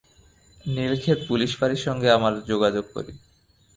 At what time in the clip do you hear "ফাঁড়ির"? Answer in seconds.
1.59-1.81